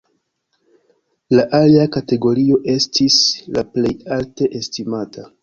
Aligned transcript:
La 1.35 1.43
alia 1.57 1.83
kategorio 1.97 2.57
estis 2.77 3.19
la 3.59 3.65
plej 3.77 3.93
alte 4.19 4.51
estimata. 4.63 5.29